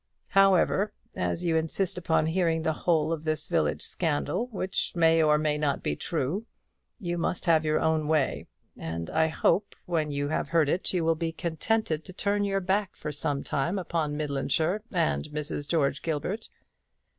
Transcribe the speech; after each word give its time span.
However, 0.29 0.93
as 1.15 1.45
you 1.45 1.55
insist 1.55 1.95
upon 1.95 2.25
hearing 2.25 2.63
the 2.63 2.73
whole 2.73 3.13
of 3.13 3.23
this 3.23 3.47
village 3.47 3.83
scandal 3.83 4.47
which 4.47 4.95
may 4.95 5.21
or 5.21 5.37
may 5.37 5.59
not 5.59 5.83
be 5.83 5.95
true 5.95 6.47
you 6.99 7.19
must 7.19 7.45
have 7.45 7.63
your 7.65 7.79
own 7.79 8.07
way; 8.07 8.47
and 8.75 9.11
I 9.11 9.27
hope, 9.27 9.75
when 9.85 10.09
you 10.09 10.29
have 10.29 10.49
heard 10.49 10.69
it, 10.69 10.91
you 10.91 11.03
will 11.05 11.13
be 11.13 11.31
contented 11.31 12.03
to 12.05 12.13
turn 12.13 12.43
your 12.43 12.61
back 12.61 12.95
for 12.95 13.11
some 13.11 13.43
time 13.43 13.73
to 13.75 13.75
come 13.75 13.77
upon 13.77 14.17
Midlandshire 14.17 14.81
and 14.91 15.25
Mrs. 15.25 15.67
George 15.67 16.01
Gilbert. 16.01 16.49